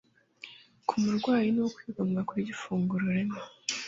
[0.87, 3.41] ku murwayi ni ukwigomwa kurya ifunguro rimwe